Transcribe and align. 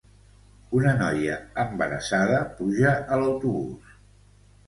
Una 0.77 0.93
noia 1.01 1.33
embarassada 1.65 2.39
puja 2.61 2.93
a 3.17 3.19
l'autobús 3.25 3.93